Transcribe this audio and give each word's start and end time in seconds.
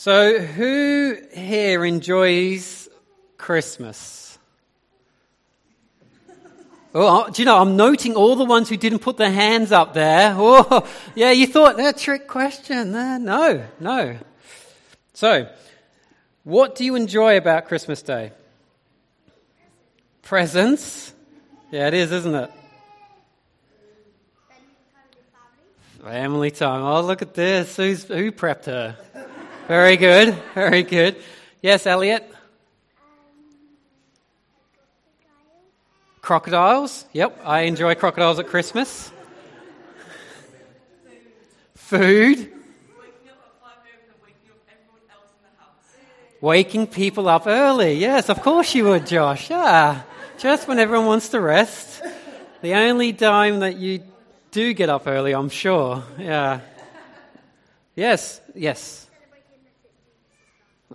So, 0.00 0.38
who 0.38 1.18
here 1.32 1.84
enjoys 1.84 2.88
Christmas? 3.36 4.38
Oh, 6.94 7.28
do 7.28 7.42
you 7.42 7.46
know, 7.46 7.58
I'm 7.58 7.74
noting 7.74 8.14
all 8.14 8.36
the 8.36 8.44
ones 8.44 8.68
who 8.68 8.76
didn't 8.76 9.00
put 9.00 9.16
their 9.16 9.32
hands 9.32 9.72
up 9.72 9.94
there. 9.94 10.36
Oh, 10.38 10.86
yeah, 11.16 11.32
you 11.32 11.48
thought 11.48 11.78
that 11.78 11.98
trick 11.98 12.28
question. 12.28 12.92
No, 12.92 13.66
no. 13.80 14.18
So, 15.14 15.48
what 16.44 16.76
do 16.76 16.84
you 16.84 16.94
enjoy 16.94 17.36
about 17.36 17.66
Christmas 17.66 18.00
Day? 18.00 18.30
Presents. 20.22 21.12
Yeah, 21.72 21.88
it 21.88 21.94
is, 21.94 22.12
isn't 22.12 22.36
it? 22.36 22.52
Family 26.04 26.52
time. 26.52 26.82
Oh, 26.84 27.00
look 27.00 27.20
at 27.20 27.34
this. 27.34 27.76
Who's, 27.76 28.04
who 28.04 28.30
prepped 28.30 28.66
her? 28.66 28.96
Very 29.68 29.98
good. 29.98 30.34
Very 30.54 30.82
good. 30.82 31.16
Yes, 31.60 31.86
Elliot? 31.86 32.24
Crocodiles. 36.22 37.04
Yep, 37.12 37.40
I 37.44 37.60
enjoy 37.62 37.94
crocodiles 37.94 38.38
at 38.38 38.46
Christmas. 38.48 39.12
Food. 41.74 42.50
Waking 46.40 46.86
people 46.86 47.28
up 47.28 47.46
early. 47.46 47.94
Yes, 47.94 48.30
of 48.30 48.40
course 48.42 48.74
you 48.74 48.84
would, 48.84 49.06
Josh. 49.06 49.50
Yeah. 49.50 50.02
Just 50.38 50.68
when 50.68 50.78
everyone 50.78 51.06
wants 51.06 51.30
to 51.30 51.40
rest. 51.40 52.00
The 52.62 52.74
only 52.74 53.12
time 53.12 53.60
that 53.60 53.76
you 53.76 54.02
do 54.50 54.72
get 54.72 54.88
up 54.88 55.06
early, 55.06 55.32
I'm 55.32 55.50
sure. 55.50 56.04
Yeah. 56.18 56.60
Yes, 57.96 58.40
yes. 58.54 59.07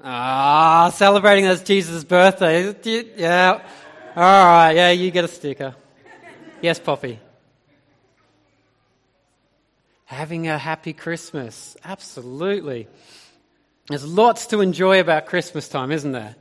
Ah, 0.06 0.92
celebrating 0.94 1.46
as 1.46 1.64
Jesus' 1.64 2.04
birthday. 2.04 2.76
Yeah. 3.16 3.62
All 4.16 4.22
right. 4.22 4.74
Yeah, 4.74 4.90
you 4.92 5.10
get 5.12 5.24
a 5.24 5.30
sticker. 5.30 5.76
Yes, 6.62 6.78
Poppy. 6.78 7.20
Having 10.06 10.50
a 10.50 10.58
happy 10.58 10.92
Christmas. 10.92 11.78
Absolutely. 11.86 12.88
There's 13.88 14.06
lots 14.06 14.48
to 14.48 14.60
enjoy 14.60 15.00
about 15.00 15.26
Christmas 15.26 15.70
time, 15.70 15.92
isn't 15.92 16.12
there? 16.12 16.36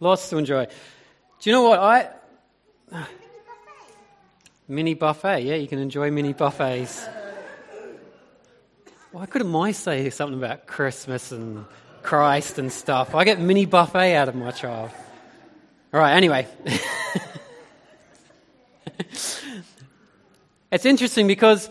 Lots 0.00 0.30
to 0.30 0.38
enjoy. 0.38 0.64
Do 0.64 1.50
you 1.50 1.52
know 1.52 1.62
what 1.62 1.78
I. 1.78 2.08
Mini 4.68 4.94
buffet. 4.94 5.42
Yeah, 5.42 5.54
you 5.56 5.68
can 5.68 5.78
enjoy 5.78 6.10
mini 6.10 6.32
buffets. 6.32 7.06
Why 9.12 9.26
couldn't 9.26 9.54
I 9.54 9.72
say 9.72 10.10
something 10.10 10.38
about 10.38 10.66
Christmas 10.66 11.30
and 11.30 11.66
Christ 12.06 12.58
and 12.58 12.72
stuff. 12.72 13.14
I 13.16 13.24
get 13.24 13.40
mini 13.40 13.66
buffet 13.66 14.14
out 14.14 14.28
of 14.28 14.36
my 14.36 14.52
child. 14.52 14.90
All 15.92 16.00
right, 16.00 16.14
anyway. 16.14 16.46
it's 20.70 20.86
interesting 20.86 21.26
because 21.26 21.68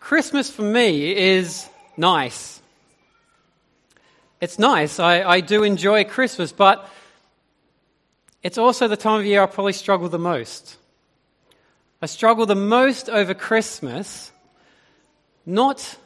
Christmas 0.00 0.50
for 0.50 0.62
me 0.62 1.16
is 1.16 1.66
nice. 1.96 2.60
It's 4.38 4.58
nice. 4.58 5.00
I, 5.00 5.22
I 5.22 5.40
do 5.40 5.64
enjoy 5.64 6.04
Christmas, 6.04 6.52
but 6.52 6.86
it's 8.42 8.58
also 8.58 8.86
the 8.86 8.98
time 8.98 9.20
of 9.20 9.26
year 9.26 9.42
I 9.42 9.46
probably 9.46 9.72
struggle 9.72 10.10
the 10.10 10.18
most. 10.18 10.76
I 12.02 12.06
struggle 12.06 12.44
the 12.44 12.54
most 12.54 13.08
over 13.08 13.32
Christmas, 13.32 14.30
not 15.46 15.96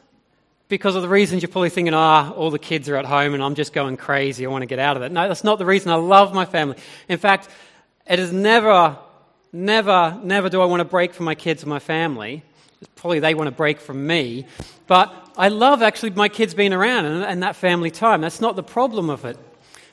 because 0.69 0.95
of 0.95 1.01
the 1.01 1.09
reasons 1.09 1.41
you're 1.41 1.49
probably 1.49 1.71
thinking, 1.71 1.95
ah, 1.95 2.31
all 2.31 2.51
the 2.51 2.59
kids 2.59 2.87
are 2.89 2.95
at 2.95 3.05
home 3.05 3.33
and 3.33 3.43
I'm 3.43 3.55
just 3.55 3.73
going 3.73 3.97
crazy. 3.97 4.45
I 4.45 4.49
want 4.49 4.61
to 4.61 4.67
get 4.67 4.79
out 4.79 4.95
of 4.95 5.03
it. 5.03 5.11
No, 5.11 5.27
that's 5.27 5.43
not 5.43 5.57
the 5.57 5.65
reason. 5.65 5.91
I 5.91 5.95
love 5.95 6.33
my 6.33 6.45
family. 6.45 6.77
In 7.09 7.17
fact, 7.17 7.49
it 8.05 8.19
is 8.19 8.31
never, 8.31 8.97
never, 9.51 10.17
never 10.23 10.47
do 10.47 10.61
I 10.61 10.65
want 10.65 10.81
to 10.81 10.85
break 10.85 11.13
from 11.13 11.25
my 11.25 11.35
kids 11.35 11.63
and 11.63 11.69
my 11.69 11.79
family. 11.79 12.43
It's 12.81 12.89
Probably 12.95 13.19
they 13.19 13.33
want 13.33 13.47
to 13.47 13.55
break 13.55 13.81
from 13.81 14.05
me. 14.05 14.45
But 14.85 15.11
I 15.35 15.49
love 15.49 15.81
actually 15.81 16.11
my 16.11 16.29
kids 16.29 16.53
being 16.53 16.71
around 16.71 17.05
and, 17.05 17.23
and 17.23 17.43
that 17.43 17.55
family 17.55 17.89
time. 17.89 18.21
That's 18.21 18.39
not 18.39 18.55
the 18.55 18.63
problem 18.63 19.09
of 19.09 19.25
it. 19.25 19.37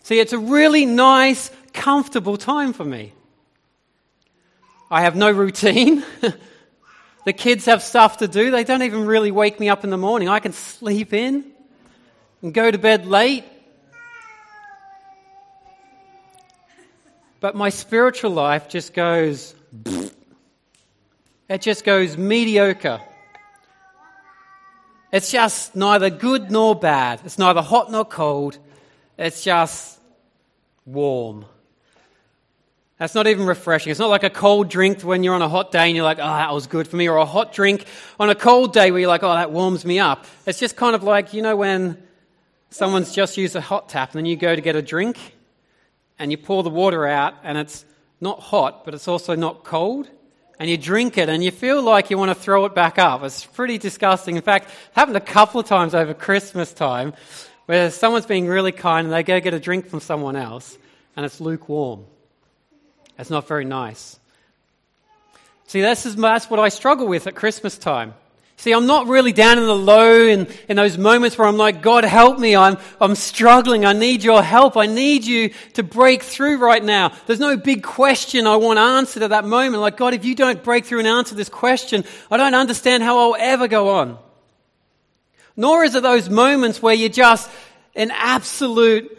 See, 0.02 0.20
it's 0.20 0.34
a 0.34 0.38
really 0.38 0.84
nice, 0.84 1.50
comfortable 1.72 2.36
time 2.36 2.74
for 2.74 2.84
me. 2.84 3.12
I 4.90 5.00
have 5.00 5.16
no 5.16 5.30
routine. 5.30 6.04
The 7.26 7.32
kids 7.32 7.64
have 7.64 7.82
stuff 7.82 8.18
to 8.18 8.28
do. 8.28 8.52
They 8.52 8.62
don't 8.62 8.82
even 8.82 9.04
really 9.04 9.32
wake 9.32 9.58
me 9.58 9.68
up 9.68 9.82
in 9.82 9.90
the 9.90 9.96
morning. 9.96 10.28
I 10.28 10.38
can 10.38 10.52
sleep 10.52 11.12
in 11.12 11.44
and 12.40 12.54
go 12.54 12.70
to 12.70 12.78
bed 12.78 13.04
late. 13.04 13.42
But 17.40 17.56
my 17.56 17.70
spiritual 17.70 18.30
life 18.30 18.68
just 18.68 18.94
goes, 18.94 19.56
it 21.48 21.62
just 21.62 21.84
goes 21.84 22.16
mediocre. 22.16 23.00
It's 25.10 25.32
just 25.32 25.74
neither 25.74 26.10
good 26.10 26.52
nor 26.52 26.76
bad. 26.76 27.22
It's 27.24 27.38
neither 27.38 27.60
hot 27.60 27.90
nor 27.90 28.04
cold. 28.04 28.56
It's 29.18 29.42
just 29.42 29.98
warm. 30.84 31.46
That's 32.98 33.14
not 33.14 33.26
even 33.26 33.46
refreshing. 33.46 33.90
It's 33.90 34.00
not 34.00 34.08
like 34.08 34.24
a 34.24 34.30
cold 34.30 34.70
drink 34.70 35.02
when 35.02 35.22
you're 35.22 35.34
on 35.34 35.42
a 35.42 35.48
hot 35.48 35.70
day 35.70 35.86
and 35.86 35.94
you're 35.94 36.04
like, 36.04 36.18
oh, 36.18 36.22
that 36.22 36.52
was 36.54 36.66
good 36.66 36.88
for 36.88 36.96
me, 36.96 37.08
or 37.08 37.18
a 37.18 37.26
hot 37.26 37.52
drink 37.52 37.84
on 38.18 38.30
a 38.30 38.34
cold 38.34 38.72
day 38.72 38.90
where 38.90 39.00
you're 39.00 39.08
like, 39.08 39.22
oh, 39.22 39.34
that 39.34 39.52
warms 39.52 39.84
me 39.84 39.98
up. 39.98 40.24
It's 40.46 40.58
just 40.58 40.76
kind 40.76 40.94
of 40.94 41.02
like, 41.02 41.34
you 41.34 41.42
know, 41.42 41.56
when 41.56 42.02
someone's 42.70 43.12
just 43.12 43.36
used 43.36 43.54
a 43.54 43.60
hot 43.60 43.90
tap 43.90 44.12
and 44.12 44.18
then 44.18 44.26
you 44.26 44.36
go 44.36 44.54
to 44.54 44.62
get 44.62 44.76
a 44.76 44.82
drink 44.82 45.18
and 46.18 46.30
you 46.30 46.38
pour 46.38 46.62
the 46.62 46.70
water 46.70 47.06
out 47.06 47.34
and 47.42 47.58
it's 47.58 47.84
not 48.18 48.40
hot, 48.40 48.86
but 48.86 48.94
it's 48.94 49.08
also 49.08 49.34
not 49.34 49.62
cold. 49.62 50.08
And 50.58 50.70
you 50.70 50.78
drink 50.78 51.18
it 51.18 51.28
and 51.28 51.44
you 51.44 51.50
feel 51.50 51.82
like 51.82 52.08
you 52.08 52.16
want 52.16 52.30
to 52.30 52.34
throw 52.34 52.64
it 52.64 52.74
back 52.74 52.98
up. 52.98 53.22
It's 53.22 53.44
pretty 53.44 53.76
disgusting. 53.76 54.36
In 54.36 54.42
fact, 54.42 54.70
it 54.70 54.72
happened 54.92 55.18
a 55.18 55.20
couple 55.20 55.60
of 55.60 55.66
times 55.66 55.94
over 55.94 56.14
Christmas 56.14 56.72
time 56.72 57.12
where 57.66 57.90
someone's 57.90 58.24
being 58.24 58.46
really 58.46 58.72
kind 58.72 59.06
and 59.06 59.12
they 59.12 59.22
go 59.22 59.38
get 59.38 59.52
a 59.52 59.60
drink 59.60 59.86
from 59.86 60.00
someone 60.00 60.34
else 60.34 60.78
and 61.14 61.26
it's 61.26 61.42
lukewarm. 61.42 62.06
That's 63.16 63.30
not 63.30 63.48
very 63.48 63.64
nice. 63.64 64.18
See, 65.66 65.80
this 65.80 66.06
is, 66.06 66.16
that's 66.16 66.48
what 66.48 66.60
I 66.60 66.68
struggle 66.68 67.08
with 67.08 67.26
at 67.26 67.34
Christmas 67.34 67.76
time. 67.76 68.14
See, 68.58 68.72
I'm 68.72 68.86
not 68.86 69.06
really 69.06 69.32
down 69.32 69.58
in 69.58 69.66
the 69.66 69.74
low 69.74 70.26
in, 70.26 70.48
in 70.68 70.76
those 70.76 70.96
moments 70.96 71.36
where 71.36 71.46
I'm 71.46 71.58
like, 71.58 71.82
God, 71.82 72.04
help 72.04 72.38
me. 72.38 72.56
I'm, 72.56 72.78
I'm 73.00 73.14
struggling. 73.14 73.84
I 73.84 73.92
need 73.92 74.24
your 74.24 74.42
help. 74.42 74.78
I 74.78 74.86
need 74.86 75.26
you 75.26 75.50
to 75.74 75.82
break 75.82 76.22
through 76.22 76.56
right 76.56 76.82
now. 76.82 77.12
There's 77.26 77.40
no 77.40 77.58
big 77.58 77.82
question 77.82 78.46
I 78.46 78.56
want 78.56 78.78
answered 78.78 79.24
at 79.24 79.30
that 79.30 79.44
moment. 79.44 79.82
Like, 79.82 79.98
God, 79.98 80.14
if 80.14 80.24
you 80.24 80.34
don't 80.34 80.64
break 80.64 80.86
through 80.86 81.00
and 81.00 81.08
answer 81.08 81.34
this 81.34 81.50
question, 81.50 82.04
I 82.30 82.38
don't 82.38 82.54
understand 82.54 83.02
how 83.02 83.18
I'll 83.18 83.36
ever 83.38 83.68
go 83.68 83.90
on. 83.90 84.18
Nor 85.54 85.84
is 85.84 85.94
it 85.94 86.02
those 86.02 86.30
moments 86.30 86.80
where 86.80 86.94
you're 86.94 87.08
just 87.10 87.50
in 87.94 88.10
absolute 88.10 89.18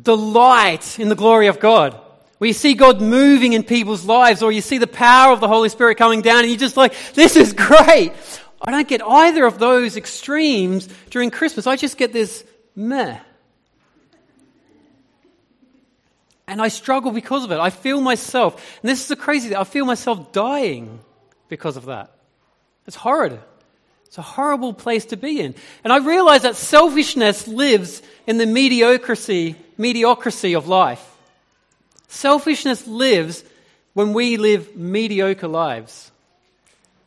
delight 0.00 1.00
in 1.00 1.08
the 1.08 1.16
glory 1.16 1.48
of 1.48 1.58
God 1.58 1.98
where 2.42 2.48
you 2.48 2.54
see 2.54 2.74
God 2.74 3.00
moving 3.00 3.52
in 3.52 3.62
people's 3.62 4.04
lives, 4.04 4.42
or 4.42 4.50
you 4.50 4.62
see 4.62 4.78
the 4.78 4.88
power 4.88 5.32
of 5.32 5.38
the 5.38 5.46
Holy 5.46 5.68
Spirit 5.68 5.96
coming 5.96 6.22
down, 6.22 6.40
and 6.40 6.48
you're 6.48 6.58
just 6.58 6.76
like, 6.76 6.92
this 7.14 7.36
is 7.36 7.52
great. 7.52 8.12
I 8.60 8.72
don't 8.72 8.88
get 8.88 9.00
either 9.00 9.44
of 9.46 9.60
those 9.60 9.96
extremes 9.96 10.88
during 11.10 11.30
Christmas. 11.30 11.68
I 11.68 11.76
just 11.76 11.96
get 11.96 12.12
this 12.12 12.42
meh. 12.74 13.16
And 16.48 16.60
I 16.60 16.66
struggle 16.66 17.12
because 17.12 17.44
of 17.44 17.52
it. 17.52 17.60
I 17.60 17.70
feel 17.70 18.00
myself, 18.00 18.54
and 18.82 18.90
this 18.90 19.02
is 19.02 19.06
the 19.06 19.14
crazy 19.14 19.50
thing, 19.50 19.56
I 19.56 19.62
feel 19.62 19.84
myself 19.84 20.32
dying 20.32 20.98
because 21.48 21.76
of 21.76 21.84
that. 21.84 22.10
It's 22.88 22.96
horrid. 22.96 23.38
It's 24.06 24.18
a 24.18 24.22
horrible 24.22 24.74
place 24.74 25.04
to 25.04 25.16
be 25.16 25.38
in. 25.38 25.54
And 25.84 25.92
I 25.92 25.98
realize 25.98 26.42
that 26.42 26.56
selfishness 26.56 27.46
lives 27.46 28.02
in 28.26 28.38
the 28.38 28.46
mediocrity, 28.46 29.54
mediocrity 29.78 30.56
of 30.56 30.66
life. 30.66 31.08
Selfishness 32.12 32.86
lives 32.86 33.42
when 33.94 34.12
we 34.12 34.36
live 34.36 34.76
mediocre 34.76 35.48
lives. 35.48 36.12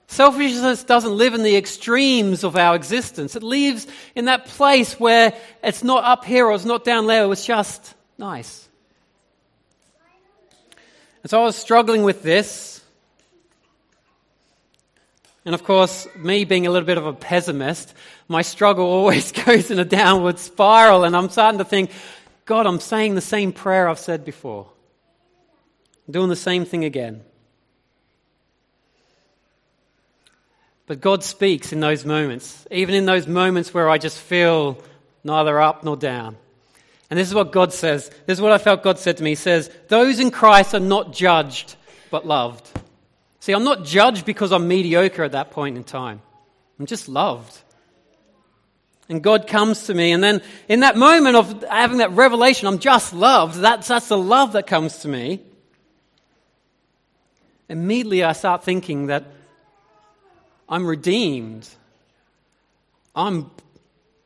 Selfishness 0.07 0.83
doesn't 0.83 1.15
live 1.15 1.35
in 1.35 1.43
the 1.43 1.55
extremes 1.55 2.43
of 2.43 2.55
our 2.55 2.75
existence. 2.75 3.35
It 3.35 3.43
lives 3.43 3.85
in 4.15 4.25
that 4.25 4.47
place 4.47 4.99
where 4.99 5.35
it's 5.63 5.83
not 5.83 6.03
up 6.03 6.25
here 6.25 6.47
or 6.47 6.55
it's 6.55 6.65
not 6.65 6.83
down 6.83 7.05
there, 7.05 7.31
it's 7.31 7.45
just 7.45 7.93
nice. 8.17 8.67
And 11.21 11.29
so 11.29 11.39
I 11.39 11.45
was 11.45 11.55
struggling 11.55 12.01
with 12.01 12.23
this. 12.23 12.81
And 15.45 15.53
of 15.53 15.63
course, 15.63 16.07
me 16.15 16.45
being 16.45 16.65
a 16.65 16.71
little 16.71 16.87
bit 16.87 16.97
of 16.97 17.05
a 17.05 17.13
pessimist, 17.13 17.93
my 18.27 18.41
struggle 18.41 18.85
always 18.97 19.31
goes 19.31 19.69
in 19.69 19.77
a 19.77 19.85
downward 19.85 20.39
spiral. 20.39 21.03
And 21.03 21.15
I'm 21.15 21.29
starting 21.29 21.59
to 21.59 21.65
think, 21.65 21.91
God, 22.45 22.65
I'm 22.65 22.79
saying 22.79 23.13
the 23.13 23.21
same 23.21 23.53
prayer 23.53 23.87
I've 23.87 23.99
said 23.99 24.25
before 24.25 24.67
doing 26.09 26.29
the 26.29 26.35
same 26.35 26.65
thing 26.65 26.85
again. 26.85 27.23
But 30.87 31.01
God 31.01 31.23
speaks 31.23 31.73
in 31.73 31.79
those 31.79 32.05
moments, 32.05 32.67
even 32.69 32.93
in 32.93 33.05
those 33.05 33.27
moments 33.27 33.73
where 33.73 33.89
I 33.89 33.97
just 33.97 34.19
feel 34.19 34.77
neither 35.23 35.59
up 35.59 35.83
nor 35.83 35.97
down. 35.97 36.37
And 37.09 37.19
this 37.19 37.27
is 37.27 37.33
what 37.33 37.51
God 37.51 37.73
says. 37.73 38.09
This 38.25 38.37
is 38.37 38.41
what 38.41 38.51
I 38.51 38.57
felt 38.57 38.83
God 38.83 38.99
said 38.99 39.17
to 39.17 39.23
me. 39.23 39.31
He 39.31 39.35
says, 39.35 39.69
Those 39.87 40.19
in 40.19 40.31
Christ 40.31 40.73
are 40.73 40.79
not 40.79 41.13
judged, 41.13 41.75
but 42.11 42.25
loved. 42.25 42.69
See, 43.39 43.53
I'm 43.53 43.63
not 43.63 43.85
judged 43.85 44.25
because 44.25 44.51
I'm 44.51 44.67
mediocre 44.67 45.23
at 45.23 45.33
that 45.33 45.51
point 45.51 45.77
in 45.77 45.83
time. 45.83 46.21
I'm 46.79 46.85
just 46.85 47.07
loved. 47.07 47.57
And 49.07 49.21
God 49.21 49.47
comes 49.47 49.85
to 49.85 49.93
me, 49.93 50.13
and 50.13 50.23
then 50.23 50.41
in 50.67 50.79
that 50.79 50.97
moment 50.97 51.35
of 51.35 51.63
having 51.63 51.99
that 51.99 52.11
revelation, 52.13 52.67
I'm 52.67 52.79
just 52.79 53.13
loved. 53.13 53.59
That's, 53.59 53.87
that's 53.87 54.07
the 54.07 54.17
love 54.17 54.53
that 54.53 54.65
comes 54.65 54.99
to 54.99 55.07
me. 55.07 55.41
Immediately, 57.67 58.23
I 58.23 58.33
start 58.33 58.63
thinking 58.63 59.07
that 59.07 59.25
I'm 60.69 60.85
redeemed. 60.85 61.67
I'm 63.15 63.49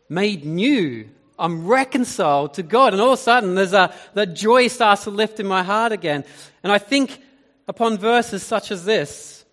made 0.09 0.45
new. 0.45 1.09
I'm 1.37 1.67
reconciled 1.67 2.55
to 2.55 2.63
God. 2.63 2.93
And 2.93 3.01
all 3.01 3.13
of 3.13 3.19
a 3.19 3.21
sudden, 3.21 3.55
there's 3.55 3.73
a, 3.73 3.93
that 4.13 4.33
joy 4.33 4.67
starts 4.67 5.05
to 5.05 5.09
lift 5.09 5.39
in 5.39 5.47
my 5.47 5.63
heart 5.63 5.91
again. 5.91 6.25
And 6.63 6.71
I 6.71 6.77
think 6.77 7.21
upon 7.67 7.97
verses 7.97 8.43
such 8.43 8.71
as 8.71 8.83
this 8.83 9.45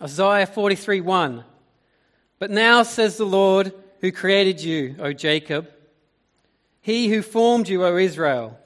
Isaiah 0.00 0.46
43 0.46 1.00
1. 1.02 1.44
But 2.38 2.50
now, 2.50 2.82
says 2.82 3.16
the 3.16 3.24
Lord, 3.24 3.72
who 4.00 4.12
created 4.12 4.62
you, 4.62 4.96
O 4.98 5.12
Jacob, 5.12 5.70
he 6.80 7.08
who 7.08 7.22
formed 7.22 7.68
you, 7.68 7.84
O 7.84 7.96
Israel, 7.96 8.58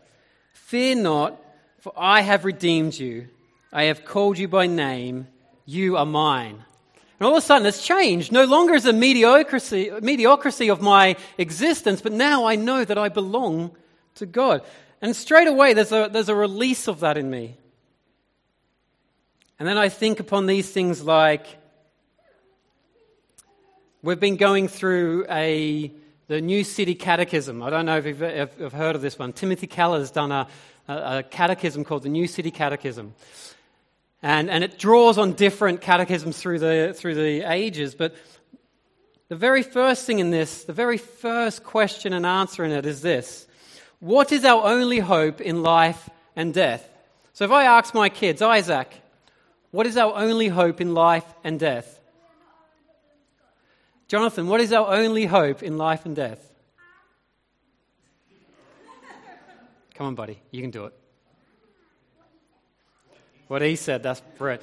fear 0.53 0.95
not, 0.95 1.41
for 1.79 1.93
I 1.97 2.21
have 2.21 2.45
redeemed 2.45 2.95
you. 2.95 3.29
I 3.73 3.85
have 3.85 4.05
called 4.05 4.39
you 4.39 4.49
by 4.49 4.67
name. 4.67 5.29
You 5.65 5.97
are 5.97 6.07
mine. 6.07 6.65
And 7.21 7.27
all 7.27 7.33
of 7.33 7.39
a 7.39 7.41
sudden 7.47 7.67
it's 7.67 7.87
changed. 7.87 8.33
No 8.33 8.45
longer 8.45 8.75
is 8.75 8.87
a 8.87 8.93
mediocrity, 8.93 9.91
mediocrity 10.01 10.69
of 10.69 10.81
my 10.81 11.17
existence, 11.39 12.01
but 12.01 12.13
now 12.13 12.47
I 12.47 12.57
know 12.57 12.85
that 12.85 12.99
I 12.99 13.09
belong 13.09 13.71
to 14.17 14.27
God. 14.27 14.63
And 15.03 15.15
straight 15.15 15.47
away 15.47 15.75
there's 15.75 15.93
a, 15.93 16.09
there's 16.11 16.29
a 16.29 16.35
release 16.35 16.89
of 16.89 17.01
that 17.01 17.17
in 17.17 17.31
me. 17.31 17.57
And 19.59 19.69
then 19.69 19.77
I 19.77 19.91
think 19.91 20.19
upon 20.19 20.47
these 20.47 20.71
things 20.71 21.03
like 21.03 21.47
we've 24.03 24.19
been 24.19 24.39
going 24.39 24.67
through 24.67 25.27
a, 25.29 25.93
the 26.29 26.41
New 26.41 26.65
City 26.65 26.95
Catechism. 26.95 27.63
I 27.63 27.69
don't 27.69 27.85
know 27.85 27.99
if 27.99 28.07
you've, 28.07 28.23
if 28.23 28.73
heard 28.73 28.97
of 28.97 29.03
this 29.03 29.19
one. 29.19 29.35
Timothy 29.35 29.67
Keller 29.67 29.99
has 29.99 30.11
done 30.11 30.33
a, 30.33 30.49
a, 30.89 31.19
a 31.19 31.23
catechism 31.23 31.85
called 31.85 32.03
the 32.03 32.09
New 32.09 32.27
City 32.27 32.51
Catechism. 32.51 33.15
And, 34.23 34.51
and 34.51 34.63
it 34.63 34.79
draws 34.79 35.17
on 35.17 35.33
different 35.33 35.81
catechisms 35.81 36.39
through 36.39 36.59
the, 36.59 36.95
through 36.95 37.15
the 37.15 37.51
ages. 37.51 37.95
But 37.95 38.15
the 39.29 39.37
very 39.37 39.63
first 39.63 40.05
thing 40.05 40.19
in 40.19 40.31
this, 40.31 40.65
the 40.65 40.73
very 40.73 40.99
first 40.99 41.65
question 41.65 42.13
and 42.13 42.27
answer 42.27 42.65
in 42.65 42.73
it 42.73 42.85
is 42.85 43.01
this 43.01 43.47
What 44.01 44.33
is 44.33 44.45
our 44.45 44.65
only 44.65 44.99
hope 44.99 45.41
in 45.41 45.63
life 45.63 46.11
and 46.37 46.53
death? 46.53 46.87
So 47.33 47.45
if 47.45 47.51
I 47.51 47.65
ask 47.65 47.95
my 47.95 48.09
kids, 48.09 48.43
Isaac, 48.43 48.93
what 49.71 49.87
is 49.87 49.97
our 49.97 50.15
only 50.15 50.49
hope 50.49 50.81
in 50.81 50.95
life 50.95 51.25
and 51.45 51.59
death? 51.59 52.01
Jonathan, 54.09 54.49
what 54.49 54.61
is 54.61 54.73
our 54.73 54.93
only 54.93 55.25
hope 55.25 55.63
in 55.63 55.79
life 55.79 56.05
and 56.05 56.17
death? 56.17 56.45
Come 59.95 60.09
on, 60.09 60.15
buddy, 60.17 60.41
you 60.51 60.61
can 60.61 60.71
do 60.71 60.87
it. 60.87 61.00
What 63.51 63.63
he 63.63 63.75
said, 63.75 64.05
that's 64.05 64.23
bread. 64.39 64.61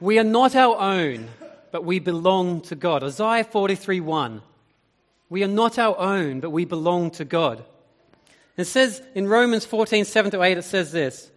We 0.00 0.18
are 0.18 0.24
not 0.24 0.56
our 0.56 0.76
own, 0.80 1.28
but 1.70 1.84
we 1.84 2.00
belong 2.00 2.62
to 2.62 2.74
God. 2.74 3.04
Isaiah 3.04 3.44
43 3.44 4.00
1. 4.00 4.42
We 5.28 5.44
are 5.44 5.48
not 5.62 5.78
our 5.78 5.96
own, 5.96 6.40
but 6.40 6.50
we 6.50 6.64
belong 6.64 7.12
to 7.12 7.24
God. 7.24 7.64
It 8.56 8.64
says 8.64 9.00
in 9.14 9.28
Romans 9.28 9.64
14 9.64 10.04
7 10.04 10.32
to 10.32 10.42
8, 10.42 10.58
it 10.58 10.62
says 10.62 10.90
this 10.90 11.30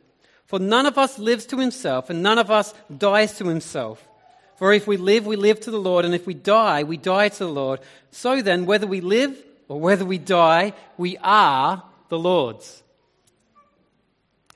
For 0.47 0.57
none 0.57 0.87
of 0.87 0.97
us 0.97 1.19
lives 1.19 1.45
to 1.45 1.59
himself, 1.59 2.09
and 2.09 2.23
none 2.23 2.39
of 2.39 2.49
us 2.49 2.73
dies 2.97 3.37
to 3.37 3.45
himself. 3.45 4.09
For 4.55 4.73
if 4.73 4.87
we 4.87 4.97
live, 4.97 5.27
we 5.27 5.35
live 5.35 5.59
to 5.59 5.69
the 5.69 5.77
Lord, 5.77 6.05
and 6.05 6.15
if 6.15 6.25
we 6.25 6.33
die, 6.33 6.81
we 6.81 6.97
die 6.97 7.29
to 7.29 7.37
the 7.37 7.51
Lord. 7.51 7.81
So 8.09 8.41
then, 8.41 8.65
whether 8.65 8.87
we 8.87 9.01
live 9.01 9.37
or 9.67 9.79
whether 9.79 10.05
we 10.05 10.17
die, 10.17 10.73
we 10.97 11.17
are 11.17 11.83
the 12.09 12.17
Lord's. 12.17 12.81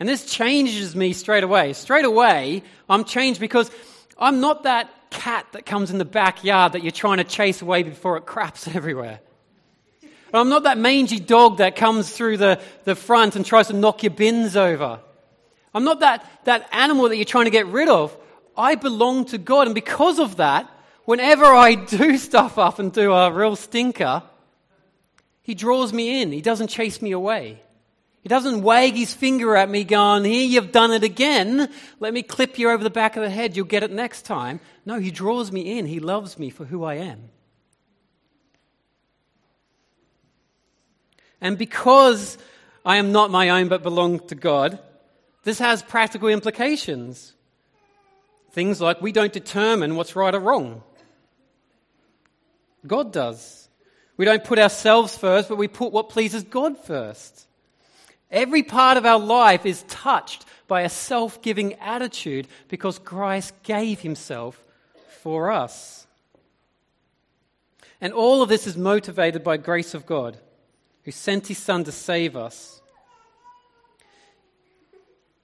And 0.02 0.10
this 0.10 0.26
changes 0.26 0.96
me 0.96 1.14
straight 1.14 1.44
away. 1.44 1.74
Straight 1.74 2.06
away, 2.06 2.64
I'm 2.90 3.04
changed 3.04 3.40
because 3.40 3.70
I'm 4.18 4.40
not 4.40 4.64
that 4.64 4.90
cat 5.12 5.46
that 5.52 5.68
comes 5.68 5.92
in 5.92 6.00
the 6.00 6.06
backyard 6.06 6.72
that 6.72 6.82
you're 6.82 6.92
trying 6.92 7.18
to 7.18 7.24
chase 7.24 7.62
away 7.62 7.84
before 7.84 8.18
it 8.18 8.26
craps 8.26 8.68
everywhere. 8.76 9.20
I'm 10.34 10.50
not 10.50 10.64
that 10.64 10.80
mangy 10.80 11.20
dog 11.20 11.58
that 11.58 11.76
comes 11.76 12.10
through 12.10 12.38
the, 12.38 12.60
the 12.84 12.96
front 12.96 13.36
and 13.36 13.46
tries 13.46 13.68
to 13.68 13.74
knock 13.74 14.02
your 14.02 14.10
bins 14.10 14.58
over. 14.58 15.02
I'm 15.72 15.84
not 15.84 16.00
that, 16.00 16.28
that 16.46 16.68
animal 16.72 17.08
that 17.08 17.18
you're 17.18 17.24
trying 17.24 17.46
to 17.46 17.52
get 17.52 17.68
rid 17.68 17.88
of. 17.88 18.18
I 18.58 18.74
belong 18.74 19.26
to 19.26 19.38
God. 19.38 19.68
And 19.68 19.76
because 19.76 20.18
of 20.18 20.38
that, 20.38 20.68
whenever 21.06 21.46
I 21.46 21.76
do 21.76 22.18
stuff 22.18 22.58
up 22.58 22.80
and 22.80 22.92
do 22.92 23.14
a 23.14 23.32
real 23.32 23.56
stinker, 23.56 24.24
He 25.44 25.54
draws 25.54 25.94
me 25.94 26.24
in. 26.24 26.32
He 26.32 26.42
doesn't 26.42 26.70
chase 26.70 27.04
me 27.04 27.12
away. 27.12 27.62
He 28.22 28.30
doesn't 28.30 28.62
wag 28.62 28.94
his 28.94 29.14
finger 29.14 29.56
at 29.56 29.70
me 29.70 29.84
going, 29.84 30.26
Here, 30.26 30.46
you've 30.46 30.72
done 30.72 30.92
it 30.92 31.04
again. 31.04 31.72
Let 32.00 32.14
me 32.14 32.22
clip 32.22 32.60
you 32.60 32.70
over 32.70 32.84
the 32.84 32.92
back 32.92 33.18
of 33.18 33.24
the 33.24 33.30
head. 33.30 33.56
You'll 33.56 33.66
get 33.66 33.84
it 33.84 33.92
next 33.92 34.24
time. 34.24 34.60
No, 34.86 35.00
he 35.00 35.10
draws 35.10 35.52
me 35.52 35.78
in. 35.78 35.88
He 35.88 36.00
loves 36.00 36.38
me 36.38 36.52
for 36.52 36.66
who 36.66 36.84
I 36.84 36.96
am. 36.96 37.30
And 41.42 41.58
because 41.58 42.38
I 42.86 42.98
am 42.98 43.12
not 43.12 43.32
my 43.32 43.50
own 43.50 43.68
but 43.68 43.82
belong 43.82 44.20
to 44.28 44.36
God, 44.36 44.78
this 45.44 45.58
has 45.58 45.82
practical 45.82 46.30
implications. 46.30 47.34
Things 48.52 48.80
like 48.80 49.02
we 49.02 49.12
don't 49.12 49.34
determine 49.34 49.96
what's 49.96 50.16
right 50.16 50.36
or 50.36 50.40
wrong, 50.40 50.84
God 52.86 53.12
does. 53.12 53.70
We 54.18 54.26
don't 54.26 54.44
put 54.44 54.60
ourselves 54.60 55.18
first, 55.18 55.50
but 55.50 55.58
we 55.58 55.68
put 55.68 55.92
what 55.92 56.10
pleases 56.10 56.44
God 56.44 56.78
first. 56.78 57.48
Every 58.32 58.64
part 58.64 58.98
of 58.98 59.06
our 59.06 59.20
life 59.20 59.66
is 59.66 59.84
touched 59.84 60.46
by 60.68 60.82
a 60.82 60.90
self 60.90 61.42
giving 61.42 61.74
attitude 61.76 62.48
because 62.70 62.98
Christ 62.98 63.54
gave 63.64 64.00
himself 64.00 64.64
for 65.22 65.52
us. 65.52 66.08
And 68.00 68.14
all 68.14 68.42
of 68.42 68.50
this 68.50 68.66
is 68.66 68.78
motivated 68.78 69.44
by 69.44 69.58
grace 69.58 69.94
of 69.94 70.06
God, 70.06 70.38
who 71.04 71.12
sent 71.12 71.48
his 71.48 71.58
Son 71.58 71.84
to 71.84 71.92
save 71.92 72.36
us. 72.36 72.82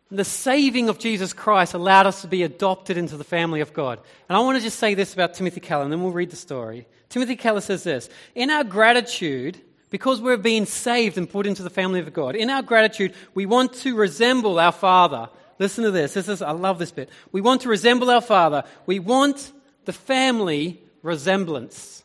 The 0.09 0.23
saving 0.23 0.87
of 0.87 0.97
Jesus 0.97 1.33
Christ 1.33 1.73
allowed 1.73 2.07
us 2.07 2.21
to 2.21 2.27
be 2.27 2.43
adopted 2.43 2.97
into 2.97 3.17
the 3.17 3.25
family 3.25 3.59
of 3.59 3.73
God. 3.73 3.99
And 4.29 4.37
I 4.37 4.39
want 4.39 4.57
to 4.57 4.63
just 4.63 4.79
say 4.79 4.93
this 4.93 5.13
about 5.13 5.33
Timothy 5.33 5.59
Keller, 5.59 5.83
and 5.83 5.91
then 5.91 6.01
we'll 6.01 6.13
read 6.13 6.29
the 6.29 6.37
story. 6.37 6.87
Timothy 7.09 7.35
Keller 7.35 7.61
says 7.61 7.83
this 7.83 8.09
In 8.33 8.49
our 8.49 8.63
gratitude, 8.63 9.59
because 9.89 10.19
we're 10.19 10.37
being 10.37 10.65
saved 10.65 11.17
and 11.17 11.29
put 11.29 11.47
into 11.47 11.63
the 11.63 11.69
family 11.69 11.99
of 11.99 12.13
God, 12.13 12.35
in 12.35 12.49
our 12.49 12.61
gratitude, 12.61 13.13
we 13.33 13.45
want 13.45 13.73
to 13.73 13.95
resemble 13.95 14.59
our 14.59 14.71
Father. 14.71 15.29
Listen 15.59 15.83
to 15.85 15.91
this. 15.91 16.13
This 16.13 16.27
is, 16.27 16.41
I 16.41 16.51
love 16.51 16.77
this 16.77 16.91
bit. 16.91 17.09
We 17.31 17.41
want 17.41 17.61
to 17.61 17.69
resemble 17.69 18.09
our 18.09 18.21
Father. 18.21 18.63
We 18.85 18.99
want 18.99 19.51
the 19.85 19.93
family 19.93 20.81
resemblance. 21.01 22.03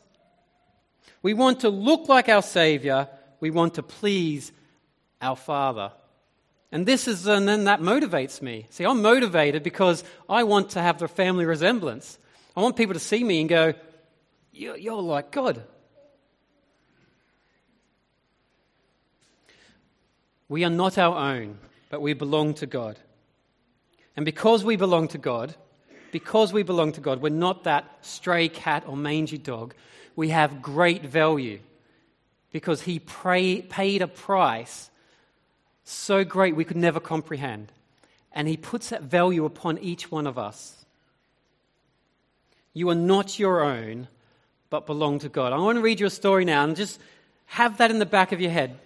We 1.21 1.33
want 1.33 1.61
to 1.61 1.69
look 1.69 2.09
like 2.09 2.29
our 2.29 2.41
Savior. 2.41 3.09
We 3.39 3.51
want 3.51 3.75
to 3.75 3.83
please 3.83 4.51
our 5.21 5.35
Father. 5.35 5.91
And 6.71 6.85
this 6.85 7.07
is, 7.07 7.27
and 7.27 7.47
then 7.47 7.65
that 7.65 7.81
motivates 7.81 8.41
me. 8.41 8.65
See, 8.71 8.85
I'm 8.85 9.01
motivated 9.01 9.61
because 9.61 10.03
I 10.27 10.43
want 10.43 10.71
to 10.71 10.81
have 10.81 10.97
the 10.97 11.07
family 11.07 11.45
resemblance. 11.45 12.17
I 12.55 12.61
want 12.61 12.75
people 12.75 12.93
to 12.93 12.99
see 12.99 13.23
me 13.23 13.41
and 13.41 13.49
go, 13.49 13.73
You're 14.51 15.01
like 15.01 15.31
God. 15.31 15.63
We 20.53 20.65
are 20.65 20.69
not 20.69 20.99
our 20.99 21.15
own, 21.15 21.57
but 21.89 21.99
we 21.99 22.13
belong 22.13 22.53
to 22.53 22.67
God. 22.67 22.99
And 24.15 24.23
because 24.23 24.63
we 24.63 24.75
belong 24.75 25.07
to 25.07 25.17
God, 25.17 25.55
because 26.11 26.53
we 26.53 26.61
belong 26.61 26.91
to 26.91 27.01
God, 27.01 27.23
we're 27.23 27.29
not 27.29 27.63
that 27.63 27.85
stray 28.01 28.49
cat 28.49 28.83
or 28.85 28.95
mangy 28.95 29.39
dog. 29.39 29.73
We 30.15 30.29
have 30.29 30.61
great 30.61 31.01
value 31.01 31.57
because 32.51 32.83
He 32.83 32.99
pray, 32.99 33.63
paid 33.63 34.03
a 34.03 34.07
price 34.07 34.91
so 35.85 36.23
great 36.23 36.55
we 36.55 36.65
could 36.65 36.77
never 36.77 36.99
comprehend. 36.99 37.71
And 38.31 38.47
He 38.47 38.55
puts 38.55 38.89
that 38.89 39.01
value 39.01 39.45
upon 39.45 39.79
each 39.79 40.11
one 40.11 40.27
of 40.27 40.37
us. 40.37 40.85
You 42.75 42.89
are 42.89 43.01
not 43.13 43.39
your 43.39 43.63
own, 43.63 44.07
but 44.69 44.85
belong 44.85 45.17
to 45.17 45.29
God. 45.29 45.51
I 45.51 45.57
want 45.57 45.77
to 45.77 45.81
read 45.81 45.99
you 45.99 46.05
a 46.05 46.11
story 46.11 46.45
now 46.45 46.63
and 46.63 46.75
just 46.75 46.99
have 47.47 47.79
that 47.79 47.89
in 47.89 47.97
the 47.97 48.05
back 48.05 48.31
of 48.31 48.39
your 48.39 48.51
head. 48.51 48.77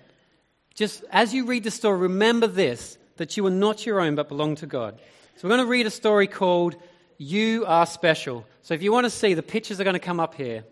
Just 0.77 1.03
as 1.11 1.33
you 1.33 1.45
read 1.45 1.63
the 1.63 1.71
story, 1.71 1.97
remember 1.97 2.45
this 2.45 2.99
that 3.15 3.35
you 3.35 3.43
are 3.47 3.51
not 3.51 3.83
your 3.83 3.99
own, 3.99 4.13
but 4.13 4.29
belong 4.29 4.53
to 4.57 4.67
God. 4.67 4.99
So 5.35 5.47
we're 5.47 5.55
going 5.55 5.65
to 5.65 5.71
read 5.71 5.87
a 5.87 5.91
story 5.91 6.27
called 6.27 6.75
You 7.17 7.65
Are 7.65 7.87
Special. 7.87 8.45
So 8.61 8.75
if 8.75 8.83
you 8.83 8.91
want 8.91 9.05
to 9.05 9.09
see, 9.09 9.33
the 9.33 9.41
pictures 9.41 9.81
are 9.81 9.83
going 9.83 9.95
to 9.95 9.99
come 9.99 10.19
up 10.19 10.35
here. 10.35 10.63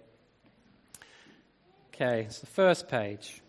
Okay, 1.88 2.21
it's 2.21 2.38
the 2.38 2.45
first 2.45 2.88
page. 2.88 3.41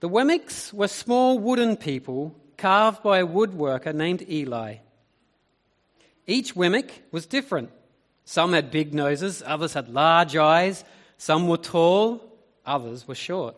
The 0.00 0.08
Wemmicks 0.08 0.72
were 0.72 0.88
small 0.88 1.38
wooden 1.38 1.76
people 1.76 2.34
carved 2.56 3.04
by 3.04 3.20
a 3.20 3.26
woodworker 3.26 3.94
named 3.94 4.28
Eli. 4.28 4.78
Each 6.26 6.56
Wemmick 6.56 6.90
was 7.12 7.26
different. 7.26 7.70
Some 8.24 8.54
had 8.54 8.72
big 8.72 8.92
noses, 8.92 9.40
others 9.46 9.74
had 9.74 9.88
large 9.88 10.34
eyes, 10.34 10.84
some 11.16 11.46
were 11.46 11.58
tall, 11.58 12.24
others 12.66 13.06
were 13.06 13.14
short. 13.14 13.54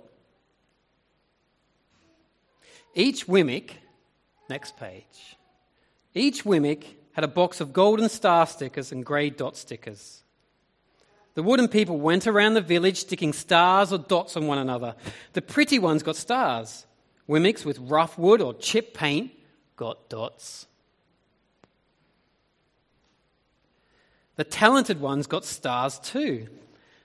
Each 2.95 3.27
Wemmick, 3.27 3.73
next 4.49 4.77
page, 4.77 5.37
each 6.15 6.45
Wemmick 6.45 6.85
had 7.13 7.25
a 7.25 7.29
box 7.29 7.61
of 7.61 7.73
golden 7.73 8.09
star 8.09 8.47
stickers 8.47 8.93
and 8.93 9.05
grey 9.05 9.31
dot 9.31 9.57
stickers. 9.57 10.23
The 11.35 11.43
wooden 11.43 11.69
people 11.69 11.99
went 11.99 12.27
around 12.27 12.55
the 12.55 12.61
village 12.61 12.99
sticking 12.99 13.33
stars 13.33 13.93
or 13.93 13.99
dots 13.99 14.37
on 14.37 14.47
one 14.47 14.59
another. 14.59 14.95
The 15.33 15.41
pretty 15.41 15.79
ones 15.79 16.03
got 16.03 16.17
stars. 16.17 16.87
Wemmicks 17.29 17.65
with 17.65 17.79
rough 17.79 18.19
wood 18.19 18.43
or 18.43 18.53
chip 18.55 18.93
paint 18.93 19.33
got 19.77 20.11
dots. 20.11 20.67
The 24.37 24.45
talented 24.45 25.01
ones 25.01 25.27
got 25.27 25.45
stars 25.45 25.99
too. 25.99 26.49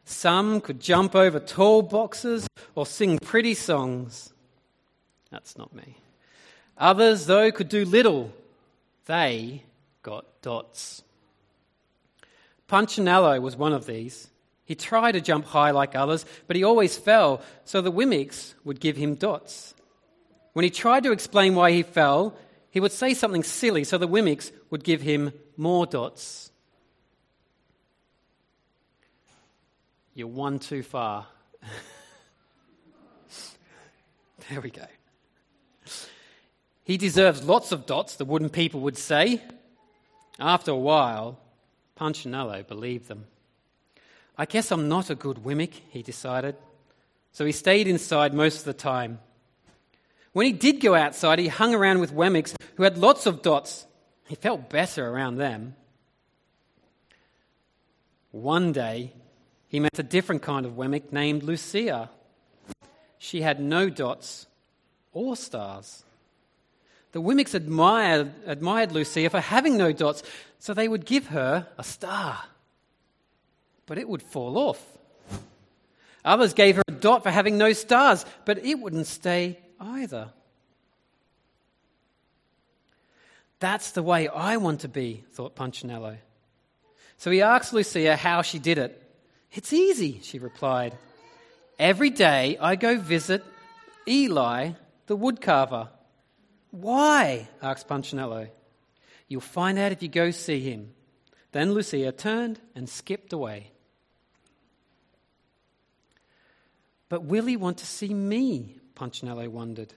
Some 0.03 0.60
could 0.60 0.79
jump 0.79 1.15
over 1.15 1.39
tall 1.39 1.82
boxes 1.82 2.48
or 2.75 2.86
sing 2.86 3.20
pretty 3.20 3.53
songs. 3.53 4.34
That's 5.31 5.57
not 5.57 5.75
me. 5.75 5.98
Others, 6.77 7.25
though, 7.25 7.51
could 7.51 7.69
do 7.69 7.86
little. 7.86 8.31
They 9.05 9.63
got 10.03 10.25
dots. 10.41 11.03
Punchinello 12.67 13.41
was 13.41 13.55
one 13.55 13.74
of 13.74 13.86
these. 13.86 14.29
He 14.65 14.75
tried 14.75 15.13
to 15.13 15.22
jump 15.22 15.46
high 15.46 15.72
like 15.72 15.96
others, 15.96 16.25
but 16.46 16.55
he 16.55 16.63
always 16.63 16.98
fell, 16.98 17.41
so 17.63 17.81
the 17.81 17.91
Wemmicks 17.91 18.53
would 18.65 18.81
give 18.81 18.98
him 18.98 19.15
dots. 19.15 19.74
When 20.53 20.63
he 20.63 20.69
tried 20.69 21.03
to 21.03 21.13
explain 21.13 21.55
why 21.55 21.72
he 21.72 21.84
fell, 21.84 22.36
he 22.69 22.81
would 22.81 22.91
say 22.91 23.13
something 23.13 23.43
silly, 23.43 23.86
so 23.86 23.98
the 23.98 24.07
Wemmicks 24.07 24.51
would 24.69 24.84
give 24.84 25.01
him 25.01 25.31
more 25.55 25.86
dots. 25.86 26.51
You're 30.13 30.27
one 30.27 30.60
too 30.60 30.84
far. 30.84 31.27
there 34.50 34.60
we 34.60 34.69
go. 34.69 34.86
He 36.88 36.96
deserves 36.96 37.44
lots 37.44 37.74
of 37.74 37.86
dots, 37.86 38.15
the 38.15 38.24
wooden 38.24 38.50
people 38.50 38.79
would 38.79 38.98
say. 38.98 39.41
After 40.39 40.72
a 40.72 40.77
while, 40.77 41.38
Punchinello 41.98 42.65
believed 42.65 43.10
them. 43.10 43.25
I 44.38 44.46
guess 44.46 44.72
I'm 44.72 44.88
not 44.88 45.10
a 45.10 45.15
good 45.15 45.44
Wemmick, 45.44 45.82
he 45.89 46.01
decided. 46.01 46.56
So 47.34 47.46
he 47.46 47.51
stayed 47.51 47.89
inside 47.89 48.34
most 48.34 48.60
of 48.60 48.63
the 48.63 48.74
time. 48.74 49.20
When 50.32 50.46
he 50.46 50.53
did 50.53 50.79
go 50.79 50.96
outside, 50.96 51.39
he 51.39 51.50
hung 51.50 51.75
around 51.75 52.00
with 52.00 52.13
Wemmicks 52.13 52.56
who 52.75 52.84
had 52.84 52.98
lots 52.98 53.25
of 53.25 53.41
dots. 53.41 53.86
He 54.29 54.36
felt 54.36 54.70
better 54.70 55.10
around 55.10 55.36
them. 55.36 55.75
One 58.32 58.72
day, 58.72 59.12
he 59.67 59.82
met 59.82 60.00
a 60.00 60.03
different 60.03 60.41
kind 60.41 60.65
of 60.65 60.77
Wemmick 60.77 61.12
named 61.12 61.44
Lucia. 61.44 62.10
She 63.17 63.41
had 63.41 63.60
no 63.60 63.89
dots 63.89 64.48
or 65.12 65.36
stars. 65.36 66.06
The 67.11 67.21
Wemmicks 67.21 67.53
admired, 67.53 68.31
admired 68.45 68.91
Lucia 68.91 69.29
for 69.29 69.39
having 69.39 69.77
no 69.77 69.91
dots, 69.91 70.23
so 70.59 70.73
they 70.73 70.87
would 70.87 71.05
give 71.05 71.27
her 71.27 71.67
a 71.77 71.83
star. 71.83 72.43
But 73.85 73.97
it 73.97 74.09
would 74.09 74.21
fall 74.21 74.57
off. 74.57 74.83
Others 76.25 76.53
gave 76.53 76.75
her 76.75 76.83
a 76.87 76.91
dot 76.91 77.23
for 77.23 77.31
having 77.31 77.57
no 77.57 77.71
stars, 77.73 78.25
but 78.45 78.63
it 78.65 78.75
wouldn't 78.75 79.07
stay 79.07 79.57
either. 79.79 80.29
That's 83.59 83.91
the 83.91 84.03
way 84.03 84.27
I 84.27 84.57
want 84.57 84.81
to 84.81 84.87
be, 84.87 85.23
thought 85.31 85.55
Punchinello. 85.55 86.17
So 87.17 87.31
he 87.31 87.41
asked 87.41 87.73
Lucia 87.73 88.15
how 88.15 88.41
she 88.41 88.59
did 88.59 88.77
it. 88.77 89.01
It's 89.53 89.73
easy, 89.73 90.19
she 90.21 90.37
replied. 90.37 90.95
Every 91.79 92.09
day 92.09 92.57
I 92.59 92.75
go 92.75 92.97
visit 92.99 93.43
Eli, 94.07 94.71
the 95.07 95.17
woodcarver. 95.17 95.89
Why? 96.71 97.47
asked 97.62 97.88
Punchinello. 97.88 98.50
You'll 99.27 99.41
find 99.41 99.77
out 99.77 99.91
if 99.91 100.01
you 100.01 100.09
go 100.09 100.31
see 100.31 100.59
him. 100.59 100.93
Then 101.51 101.74
Lucia 101.74 102.12
turned 102.12 102.59
and 102.75 102.88
skipped 102.88 103.33
away. 103.33 103.71
But 107.09 107.24
will 107.24 107.45
he 107.45 107.57
want 107.57 107.77
to 107.79 107.86
see 107.86 108.13
me? 108.13 108.77
Punchinello 108.95 109.50
wondered. 109.50 109.93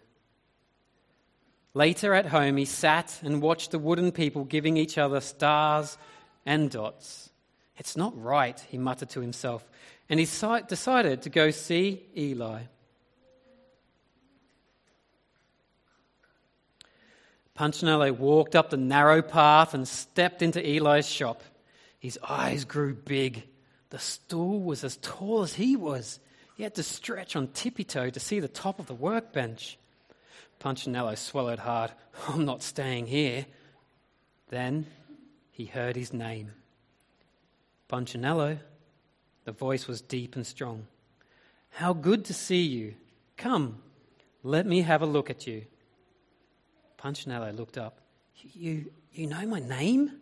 Later 1.74 2.14
at 2.14 2.26
home, 2.26 2.56
he 2.56 2.64
sat 2.64 3.20
and 3.22 3.42
watched 3.42 3.70
the 3.70 3.78
wooden 3.78 4.12
people 4.12 4.44
giving 4.44 4.76
each 4.76 4.98
other 4.98 5.20
stars 5.20 5.96
and 6.44 6.70
dots. 6.70 7.30
It's 7.76 7.96
not 7.96 8.20
right, 8.20 8.58
he 8.68 8.76
muttered 8.76 9.10
to 9.10 9.20
himself, 9.20 9.68
and 10.08 10.20
he 10.20 10.26
decided 10.26 11.22
to 11.22 11.30
go 11.30 11.50
see 11.50 12.02
Eli. 12.16 12.62
Punchinello 17.54 18.12
walked 18.12 18.56
up 18.56 18.70
the 18.70 18.76
narrow 18.76 19.22
path 19.22 19.74
and 19.74 19.86
stepped 19.86 20.42
into 20.42 20.66
Eli's 20.66 21.08
shop. 21.08 21.42
His 21.98 22.18
eyes 22.26 22.64
grew 22.64 22.94
big. 22.94 23.44
The 23.90 23.98
stool 23.98 24.60
was 24.60 24.84
as 24.84 24.96
tall 25.02 25.42
as 25.42 25.54
he 25.54 25.76
was. 25.76 26.20
He 26.56 26.62
had 26.62 26.74
to 26.76 26.82
stretch 26.82 27.36
on 27.36 27.48
tippy 27.48 27.84
toe 27.84 28.10
to 28.10 28.20
see 28.20 28.40
the 28.40 28.48
top 28.48 28.78
of 28.78 28.86
the 28.86 28.94
workbench. 28.94 29.78
Punchinello 30.58 31.14
swallowed 31.16 31.58
hard. 31.58 31.90
I'm 32.28 32.44
not 32.44 32.62
staying 32.62 33.06
here. 33.06 33.46
Then 34.48 34.86
he 35.50 35.66
heard 35.66 35.96
his 35.96 36.12
name. 36.12 36.52
Punchinello. 37.88 38.58
The 39.44 39.52
voice 39.52 39.88
was 39.88 40.00
deep 40.00 40.36
and 40.36 40.46
strong. 40.46 40.86
How 41.70 41.92
good 41.92 42.26
to 42.26 42.34
see 42.34 42.62
you. 42.62 42.94
Come, 43.36 43.78
let 44.42 44.66
me 44.66 44.82
have 44.82 45.02
a 45.02 45.06
look 45.06 45.30
at 45.30 45.46
you. 45.46 45.64
Punchinello 47.00 47.56
looked 47.56 47.78
up. 47.78 48.00
You, 48.54 48.90
you 49.12 49.26
know 49.26 49.46
my 49.46 49.60
name? 49.60 50.12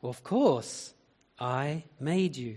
Well, 0.00 0.10
of 0.10 0.22
course. 0.22 0.94
I 1.40 1.84
made 2.00 2.36
you. 2.36 2.56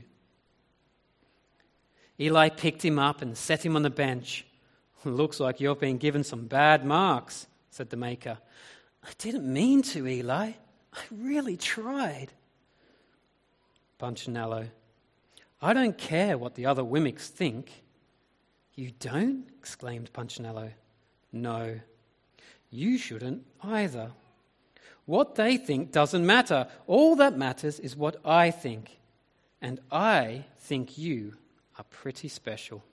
Eli 2.20 2.50
picked 2.50 2.84
him 2.84 3.00
up 3.00 3.22
and 3.22 3.38
set 3.38 3.66
him 3.66 3.76
on 3.76 3.84
the 3.84 3.90
bench. 3.90 4.46
Looks 5.06 5.40
like 5.40 5.60
you've 5.60 5.80
been 5.80 5.98
given 5.98 6.24
some 6.24 6.46
bad 6.46 6.86
marks, 6.86 7.48
said 7.70 7.90
the 7.90 7.98
maker. 7.98 8.38
I 9.04 9.10
didn't 9.18 9.52
mean 9.52 9.82
to, 9.84 10.08
Eli. 10.08 10.52
I 10.94 11.00
really 11.12 11.58
tried. 11.58 12.28
Punchinello. 14.00 14.68
I 15.62 15.74
don't 15.74 15.98
care 15.98 16.38
what 16.38 16.56
the 16.56 16.66
other 16.66 16.84
Wemmicks 16.84 17.28
think. 17.28 17.84
You 18.76 18.92
don't? 19.00 19.46
exclaimed 19.60 20.12
Punchinello. 20.14 20.72
No, 21.32 21.80
you 22.72 22.98
shouldn't 22.98 23.46
either. 23.62 24.12
What 25.06 25.36
they 25.36 25.58
think 25.58 25.92
doesn't 25.92 26.26
matter. 26.26 26.68
All 26.88 27.16
that 27.18 27.38
matters 27.38 27.80
is 27.80 27.96
what 27.96 28.16
I 28.26 28.50
think. 28.50 28.98
And 29.62 29.80
I 29.92 30.46
think 30.60 30.98
you 30.98 31.34
are 31.78 31.84
pretty 31.84 32.30
special. 32.30 32.84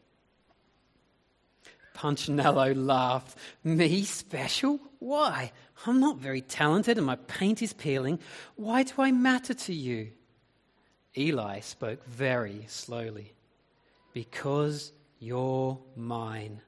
Punchinello 1.95 2.75
laughed. 2.77 3.37
Me 3.65 4.03
special? 4.03 4.81
Why? 4.99 5.53
I'm 5.87 6.01
not 6.01 6.19
very 6.19 6.41
talented 6.41 6.97
and 6.97 7.07
my 7.07 7.17
paint 7.17 7.63
is 7.63 7.73
peeling. 7.73 8.19
Why 8.57 8.83
do 8.83 8.95
I 8.99 9.13
matter 9.13 9.55
to 9.55 9.75
you? 9.75 10.11
Eli 11.17 11.61
spoke 11.61 12.05
very 12.05 12.65
slowly. 12.69 13.33
Because 14.13 14.93
you're 15.19 15.79
mine. 15.97 16.63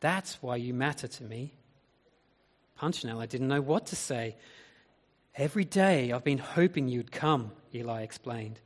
That's 0.00 0.42
why 0.42 0.56
you 0.56 0.74
matter 0.74 1.08
to 1.08 1.24
me. 1.24 1.54
Punchinello 2.80 3.28
didn't 3.28 3.48
know 3.48 3.60
what 3.60 3.86
to 3.86 3.96
say. 3.96 4.36
Every 5.36 5.66
day 5.66 6.12
I've 6.12 6.24
been 6.24 6.38
hoping 6.38 6.88
you'd 6.88 7.12
come, 7.12 7.52
Eli 7.74 8.00
explained. 8.00 8.58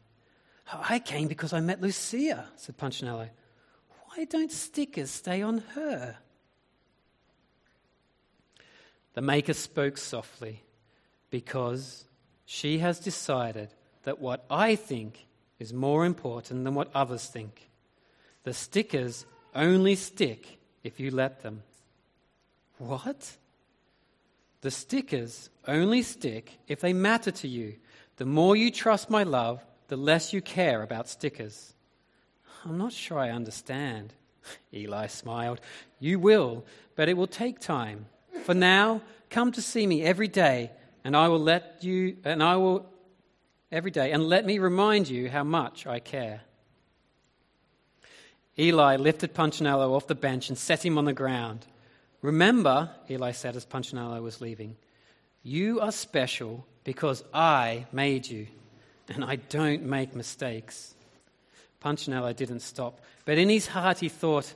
I 0.73 1.01
came 1.01 1.27
because 1.27 1.53
I 1.53 1.61
met 1.61 1.81
Lucia, 1.81 2.47
said 2.57 2.77
Punchinello. 2.77 3.29
Why 4.07 4.25
don't 4.25 4.53
stickers 4.53 5.11
stay 5.11 5.43
on 5.43 5.59
her? 5.75 6.17
The 9.15 9.21
maker 9.21 9.53
spoke 9.53 9.99
softly 9.99 10.63
because 11.31 12.05
she 12.45 12.79
has 12.79 13.01
decided 13.01 13.71
that 14.05 14.21
what 14.21 14.45
I 14.49 14.77
think 14.77 15.27
is 15.59 15.73
more 15.73 16.05
important 16.05 16.63
than 16.63 16.75
what 16.75 16.91
others 16.95 17.27
think. 17.27 17.69
The 18.45 18.55
stickers 18.55 19.27
only 19.57 19.97
stick 19.97 20.59
if 20.85 21.01
you 21.01 21.11
let 21.11 21.43
them. 21.43 21.65
What? 22.79 23.37
The 24.65 24.71
stickers 24.71 25.51
only 25.69 26.01
stick 26.01 26.57
if 26.69 26.81
they 26.81 26.95
matter 26.95 27.31
to 27.31 27.47
you. 27.47 27.75
The 28.17 28.25
more 28.25 28.57
you 28.57 28.71
trust 28.71 29.11
my 29.11 29.23
love, 29.23 29.63
the 29.89 29.97
less 29.99 30.33
you 30.33 30.41
care 30.41 30.83
about 30.83 31.07
stickers. 31.07 31.75
I'm 32.65 32.79
not 32.79 32.95
sure 32.95 33.19
I 33.19 33.29
understand, 33.29 34.15
Eli 34.73 35.09
smiled. 35.09 35.61
You 36.01 36.19
will, 36.19 36.65
but 36.97 37.11
it 37.11 37.17
will 37.19 37.27
take 37.27 37.61
time. 37.61 38.07
For 38.45 38.55
now, 38.55 39.03
come 39.29 39.53
to 39.53 39.61
see 39.61 39.87
me 39.87 40.03
every 40.03 40.29
day, 40.29 40.71
and 41.05 41.15
I 41.15 41.29
will 41.29 41.41
let 41.41 41.85
you, 41.85 42.17
and 42.25 42.43
I 42.43 42.57
will, 42.57 42.87
every 43.71 43.91
day, 43.91 44.13
and 44.13 44.31
let 44.31 44.47
me 44.47 44.59
remind 44.59 45.11
you 45.11 45.29
how 45.29 45.45
much 45.45 45.87
I 45.87 45.99
care. 45.99 46.41
Eli 48.59 48.97
lifted 48.97 49.35
Punchinello 49.35 49.95
off 49.95 50.07
the 50.07 50.15
bench 50.15 50.49
and 50.49 50.57
set 50.57 50.87
him 50.87 50.97
on 50.97 51.05
the 51.05 51.13
ground. 51.13 51.67
Remember, 52.25 52.89
Eli 53.11 53.33
said 53.33 53.55
as 53.55 53.67
Punchinello 53.67 54.23
was 54.23 54.41
leaving, 54.41 54.77
you 55.43 55.81
are 55.81 55.93
special 55.93 56.65
because 56.83 57.23
I 57.35 57.85
made 57.93 58.27
you, 58.27 58.47
and 59.11 59.23
I 59.23 59.37
don't 59.37 59.83
make 59.83 60.15
mistakes. 60.15 60.95
Punchinello 61.81 62.35
didn't 62.35 62.61
stop, 62.61 62.99
but 63.27 63.37
in 63.37 63.51
his 63.51 63.67
heart 63.67 63.99
he 63.99 64.09
thought, 64.09 64.55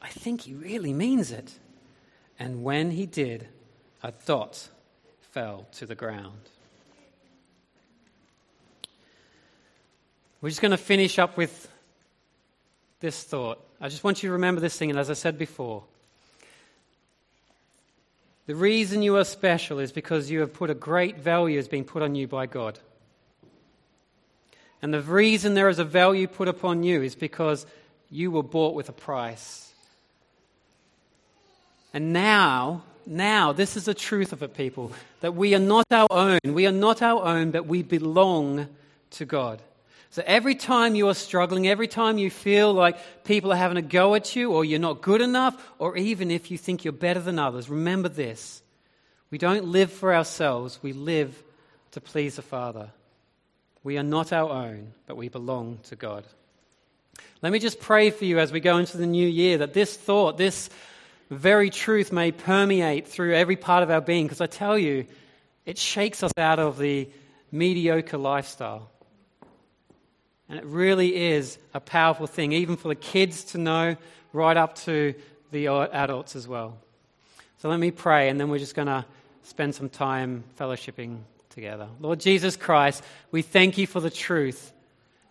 I 0.00 0.06
think 0.06 0.42
he 0.42 0.54
really 0.54 0.92
means 0.92 1.32
it. 1.32 1.52
And 2.38 2.62
when 2.62 2.92
he 2.92 3.06
did, 3.06 3.48
a 4.04 4.12
dot 4.24 4.68
fell 5.32 5.66
to 5.78 5.86
the 5.86 5.96
ground. 5.96 6.48
We're 10.40 10.50
just 10.50 10.62
going 10.62 10.70
to 10.70 10.76
finish 10.76 11.18
up 11.18 11.36
with 11.36 11.68
this 13.00 13.24
thought. 13.24 13.58
I 13.80 13.88
just 13.88 14.04
want 14.04 14.22
you 14.22 14.28
to 14.28 14.34
remember 14.34 14.60
this 14.60 14.78
thing, 14.78 14.90
and 14.90 14.98
as 14.98 15.10
I 15.10 15.14
said 15.14 15.38
before, 15.38 15.82
the 18.50 18.56
reason 18.56 19.00
you 19.00 19.16
are 19.16 19.22
special 19.22 19.78
is 19.78 19.92
because 19.92 20.28
you 20.28 20.40
have 20.40 20.52
put 20.52 20.70
a 20.70 20.74
great 20.74 21.18
value 21.18 21.56
has 21.56 21.68
been 21.68 21.84
put 21.84 22.02
on 22.02 22.16
you 22.16 22.26
by 22.26 22.46
God. 22.46 22.80
And 24.82 24.92
the 24.92 25.00
reason 25.00 25.54
there 25.54 25.68
is 25.68 25.78
a 25.78 25.84
value 25.84 26.26
put 26.26 26.48
upon 26.48 26.82
you 26.82 27.00
is 27.00 27.14
because 27.14 27.64
you 28.10 28.32
were 28.32 28.42
bought 28.42 28.74
with 28.74 28.88
a 28.88 28.92
price. 28.92 29.72
And 31.94 32.12
now, 32.12 32.82
now, 33.06 33.52
this 33.52 33.76
is 33.76 33.84
the 33.84 33.94
truth 33.94 34.32
of 34.32 34.42
it, 34.42 34.56
people, 34.56 34.90
that 35.20 35.36
we 35.36 35.54
are 35.54 35.60
not 35.60 35.86
our 35.92 36.08
own. 36.10 36.40
We 36.44 36.66
are 36.66 36.72
not 36.72 37.02
our 37.02 37.22
own, 37.22 37.52
but 37.52 37.66
we 37.66 37.84
belong 37.84 38.66
to 39.10 39.24
God. 39.26 39.62
So 40.12 40.24
every 40.26 40.56
time 40.56 40.96
you 40.96 41.08
are 41.08 41.14
struggling, 41.14 41.68
every 41.68 41.86
time 41.86 42.18
you 42.18 42.30
feel 42.30 42.72
like 42.72 42.98
people 43.24 43.52
are 43.52 43.56
having 43.56 43.76
a 43.76 43.82
go 43.82 44.16
at 44.16 44.34
you, 44.34 44.50
or 44.52 44.64
you're 44.64 44.80
not 44.80 45.02
good 45.02 45.20
enough, 45.20 45.56
or 45.78 45.96
even 45.96 46.32
if 46.32 46.50
you 46.50 46.58
think 46.58 46.84
you're 46.84 46.92
better 46.92 47.20
than 47.20 47.38
others, 47.38 47.70
remember 47.70 48.08
this. 48.08 48.60
We 49.30 49.38
don't 49.38 49.66
live 49.66 49.92
for 49.92 50.12
ourselves, 50.12 50.80
we 50.82 50.92
live 50.92 51.40
to 51.92 52.00
please 52.00 52.36
the 52.36 52.42
Father. 52.42 52.90
We 53.84 53.98
are 53.98 54.02
not 54.02 54.32
our 54.32 54.50
own, 54.50 54.92
but 55.06 55.16
we 55.16 55.28
belong 55.28 55.78
to 55.84 55.96
God. 55.96 56.24
Let 57.40 57.52
me 57.52 57.60
just 57.60 57.78
pray 57.78 58.10
for 58.10 58.24
you 58.24 58.40
as 58.40 58.50
we 58.50 58.58
go 58.58 58.78
into 58.78 58.96
the 58.96 59.06
new 59.06 59.28
year 59.28 59.58
that 59.58 59.74
this 59.74 59.96
thought, 59.96 60.36
this 60.36 60.70
very 61.30 61.70
truth 61.70 62.10
may 62.10 62.32
permeate 62.32 63.06
through 63.06 63.36
every 63.36 63.56
part 63.56 63.84
of 63.84 63.90
our 63.90 64.00
being, 64.00 64.26
because 64.26 64.40
I 64.40 64.46
tell 64.46 64.76
you, 64.76 65.06
it 65.64 65.78
shakes 65.78 66.24
us 66.24 66.32
out 66.36 66.58
of 66.58 66.78
the 66.78 67.08
mediocre 67.52 68.18
lifestyle. 68.18 68.90
And 70.50 70.58
it 70.58 70.66
really 70.66 71.14
is 71.14 71.58
a 71.72 71.80
powerful 71.80 72.26
thing, 72.26 72.52
even 72.52 72.76
for 72.76 72.88
the 72.88 72.96
kids 72.96 73.44
to 73.44 73.58
know, 73.58 73.96
right 74.32 74.56
up 74.56 74.74
to 74.80 75.14
the 75.52 75.68
adults 75.68 76.34
as 76.34 76.48
well. 76.48 76.76
So 77.58 77.68
let 77.68 77.78
me 77.78 77.92
pray, 77.92 78.28
and 78.28 78.40
then 78.40 78.50
we're 78.50 78.58
just 78.58 78.74
going 78.74 78.88
to 78.88 79.04
spend 79.44 79.76
some 79.76 79.88
time 79.88 80.42
fellowshipping 80.58 81.18
together. 81.50 81.88
Lord 82.00 82.18
Jesus 82.18 82.56
Christ, 82.56 83.04
we 83.30 83.42
thank 83.42 83.78
you 83.78 83.86
for 83.86 84.00
the 84.00 84.10
truth. 84.10 84.72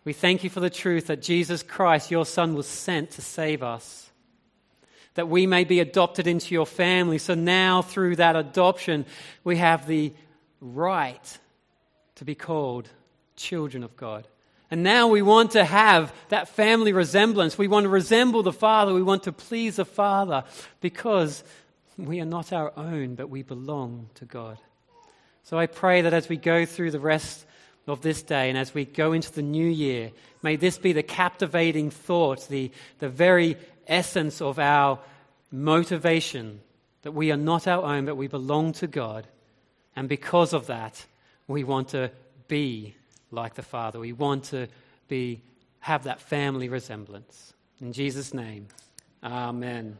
We 0.06 0.14
thank 0.14 0.44
you 0.46 0.50
for 0.50 0.62
the 0.62 0.70
truth 0.70 1.08
that 1.08 1.22
Jesus 1.22 1.64
Christ, 1.64 2.12
your 2.12 2.26
Son, 2.26 2.56
was 2.56 2.66
sent 2.66 3.12
to 3.12 3.22
save 3.22 3.62
us, 3.62 4.10
that 5.16 5.28
we 5.28 5.48
may 5.48 5.66
be 5.66 5.82
adopted 5.82 6.28
into 6.28 6.54
your 6.54 6.66
family. 6.66 7.18
So 7.18 7.34
now, 7.34 7.82
through 7.82 8.16
that 8.18 8.38
adoption, 8.38 9.06
we 9.44 9.58
have 9.58 9.86
the 9.86 10.14
right 10.62 11.40
to 12.16 12.26
be 12.26 12.36
called 12.36 12.88
children 13.36 13.84
of 13.84 13.98
God. 13.98 14.26
And 14.72 14.84
now 14.84 15.08
we 15.08 15.22
want 15.22 15.52
to 15.52 15.66
have 15.66 16.14
that 16.30 16.50
family 16.50 16.94
resemblance. 16.94 17.58
We 17.58 17.68
want 17.68 17.86
to 17.86 17.90
resemble 17.90 18.44
the 18.44 18.54
Father. 18.54 18.94
We 18.94 19.02
want 19.02 19.24
to 19.24 19.32
please 19.32 19.78
the 19.78 19.86
Father 19.86 20.44
because 20.80 21.44
we 21.98 22.20
are 22.22 22.26
not 22.26 22.54
our 22.54 22.72
own, 22.78 23.16
but 23.16 23.30
we 23.30 23.42
belong 23.42 24.10
to 24.16 24.26
God. 24.26 24.58
So 25.44 25.58
I 25.58 25.66
pray 25.66 26.02
that 26.02 26.14
as 26.14 26.30
we 26.30 26.38
go 26.38 26.66
through 26.66 26.92
the 26.92 27.00
rest 27.00 27.46
of 27.88 28.02
this 28.02 28.22
day 28.22 28.50
and 28.50 28.58
as 28.58 28.74
we 28.74 28.86
go 28.86 29.14
into 29.14 29.34
the 29.34 29.42
new 29.42 29.68
year, 29.68 30.12
may 30.44 30.56
this 30.56 30.78
be 30.78 30.94
the 30.94 31.02
captivating 31.02 31.90
thought, 31.90 32.48
the, 32.48 32.72
the 33.00 33.10
very 33.10 33.58
essence 33.88 34.42
of 34.42 34.60
our 34.60 35.00
motivation 35.52 36.60
that 37.02 37.14
we 37.14 37.32
are 37.32 37.38
not 37.38 37.68
our 37.68 37.84
own, 37.84 38.06
but 38.06 38.18
we 38.18 38.28
belong 38.28 38.74
to 38.74 38.86
God. 38.86 39.26
And 39.96 40.08
because 40.08 40.54
of 40.54 40.68
that, 40.68 41.04
we 41.48 41.64
want 41.64 41.90
to 41.90 42.12
be 42.48 42.96
like 43.32 43.56
the 43.56 43.64
Father. 43.64 44.00
We 44.00 44.14
want 44.14 44.46
to 44.46 44.68
be, 45.08 45.42
have 45.80 46.04
that 46.06 46.22
family 46.22 46.70
resemblance. 46.70 47.54
In 47.82 47.94
Jesus' 47.94 48.34
name, 48.34 48.68
amen. 49.24 49.98